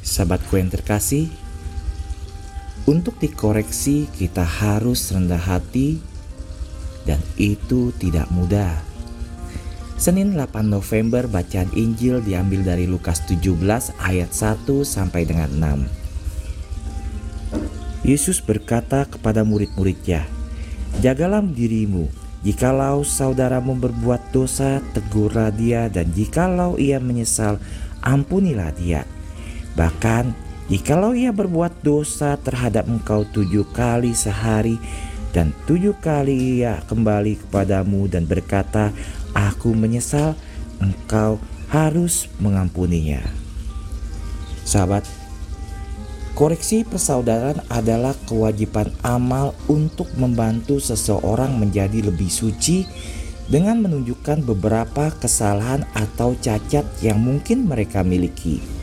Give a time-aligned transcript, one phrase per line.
[0.00, 1.28] Sahabatku yang terkasih,
[2.88, 6.00] untuk dikoreksi kita harus rendah hati
[7.04, 8.72] dan itu tidak mudah.
[10.00, 13.60] Senin 8 November bacaan Injil diambil dari Lukas 17
[14.00, 18.08] ayat 1 sampai dengan 6.
[18.08, 20.24] Yesus berkata kepada murid-muridnya,
[21.04, 22.08] Jagalah dirimu,
[22.40, 27.60] jikalau saudaramu berbuat dosa, tegurlah dia dan jikalau ia menyesal,
[28.00, 29.04] ampunilah dia.
[29.78, 30.34] Bahkan
[30.70, 34.78] jikalau ia berbuat dosa terhadap engkau tujuh kali sehari
[35.30, 38.90] dan tujuh kali ia kembali kepadamu dan berkata,
[39.30, 40.34] Aku menyesal,
[40.82, 41.38] engkau
[41.70, 43.22] harus mengampuninya.
[44.66, 45.06] Sahabat,
[46.34, 52.86] koreksi persaudaraan adalah kewajiban amal untuk membantu seseorang menjadi lebih suci
[53.46, 58.79] dengan menunjukkan beberapa kesalahan atau cacat yang mungkin mereka miliki.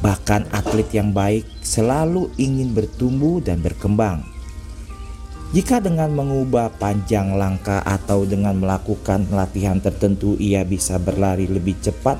[0.00, 4.24] Bahkan atlet yang baik selalu ingin bertumbuh dan berkembang.
[5.50, 12.16] Jika dengan mengubah panjang langkah atau dengan melakukan latihan tertentu ia bisa berlari lebih cepat,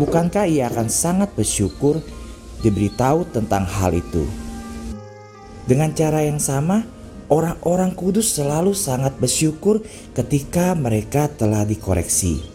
[0.00, 2.02] bukankah ia akan sangat bersyukur
[2.64, 4.24] diberitahu tentang hal itu?
[5.70, 6.82] Dengan cara yang sama,
[7.30, 12.49] orang-orang kudus selalu sangat bersyukur ketika mereka telah dikoreksi.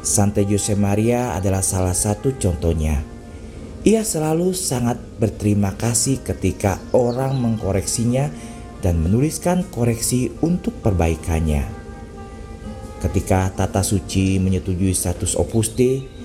[0.00, 3.00] Santo Jose Maria adalah salah satu contohnya.
[3.84, 8.28] Ia selalu sangat berterima kasih ketika orang mengkoreksinya
[8.84, 11.64] dan menuliskan koreksi untuk perbaikannya.
[13.00, 16.20] Ketika Tata Suci menyetujui status Opus Dei,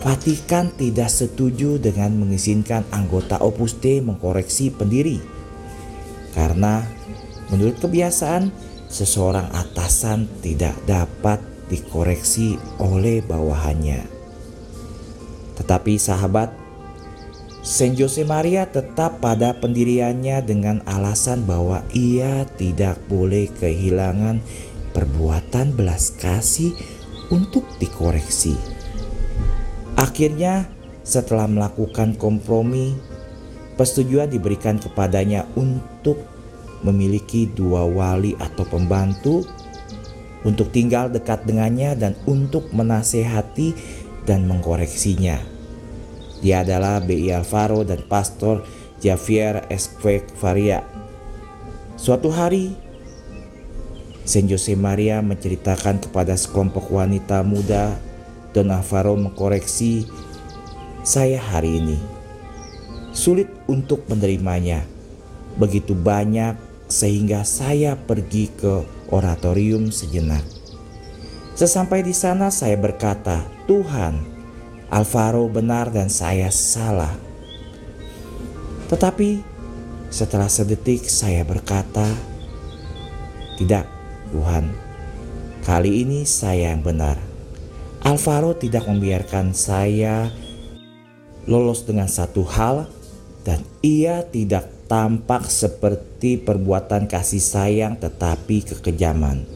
[0.00, 5.20] Vatikan tidak setuju dengan mengizinkan anggota Opus Dei mengkoreksi pendiri.
[6.32, 6.80] Karena
[7.52, 8.48] menurut kebiasaan,
[8.88, 14.02] seseorang atasan tidak dapat dikoreksi oleh bawahannya.
[15.56, 16.50] Tetapi sahabat,
[17.60, 24.40] Saint Jose Maria tetap pada pendiriannya dengan alasan bahwa ia tidak boleh kehilangan
[24.96, 26.72] perbuatan belas kasih
[27.30, 28.56] untuk dikoreksi.
[30.00, 30.66] Akhirnya,
[31.04, 32.96] setelah melakukan kompromi,
[33.76, 36.24] persetujuan diberikan kepadanya untuk
[36.80, 39.44] memiliki dua wali atau pembantu
[40.46, 43.76] untuk tinggal dekat dengannya dan untuk menasehati
[44.24, 45.40] dan mengkoreksinya.
[46.40, 47.36] Dia adalah B.I.
[47.36, 48.64] Alvaro dan Pastor
[49.00, 50.80] Javier Esquek-Faria.
[52.00, 52.72] Suatu hari,
[54.24, 57.98] Saint Jose Maria menceritakan kepada sekelompok wanita muda
[58.50, 60.08] Don Alvaro mengkoreksi
[61.06, 61.98] saya hari ini.
[63.10, 64.86] Sulit untuk menerimanya.
[65.58, 66.54] Begitu banyak
[66.86, 70.42] sehingga saya pergi ke oratorium sejenak.
[71.54, 74.22] Sesampai di sana saya berkata, "Tuhan,
[74.88, 77.12] Alvaro benar dan saya salah."
[78.88, 79.44] Tetapi
[80.10, 82.06] setelah sedetik saya berkata,
[83.60, 83.86] "Tidak,
[84.30, 84.70] Tuhan.
[85.60, 87.20] Kali ini saya yang benar.
[88.00, 90.32] Alvaro tidak membiarkan saya
[91.44, 92.88] lolos dengan satu hal
[93.44, 99.46] dan ia tidak tampak seperti perbuatan kasih sayang tetapi kekejaman.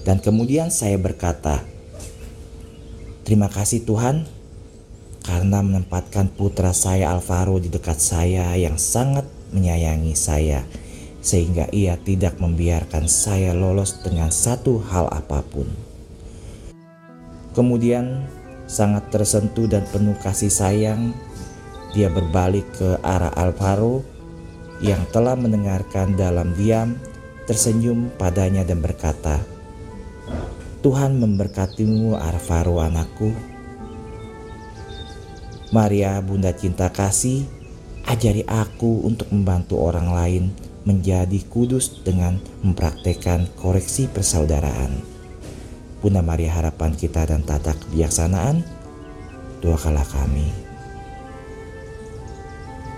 [0.00, 1.60] Dan kemudian saya berkata,
[3.26, 4.24] Terima kasih Tuhan
[5.26, 10.62] karena menempatkan putra saya Alvaro di dekat saya yang sangat menyayangi saya
[11.20, 15.66] sehingga ia tidak membiarkan saya lolos dengan satu hal apa pun.
[17.52, 18.24] Kemudian
[18.70, 21.10] sangat tersentuh dan penuh kasih sayang,
[21.92, 24.15] dia berbalik ke arah Alvaro
[24.80, 26.96] yang telah mendengarkan dalam diam
[27.46, 29.40] tersenyum padanya dan berkata,
[30.82, 33.34] Tuhan memberkatimu Arvaro anakku.
[35.74, 37.42] Maria Bunda Cinta Kasih,
[38.06, 40.44] ajari aku untuk membantu orang lain
[40.86, 45.02] menjadi kudus dengan mempraktekkan koreksi persaudaraan.
[45.98, 48.62] Bunda Maria harapan kita dan tata kebijaksanaan,
[49.58, 50.65] doakanlah kami.